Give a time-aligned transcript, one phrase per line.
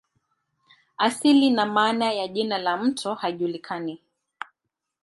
[0.97, 4.01] Asili na maana ya jina la mto haijulikani.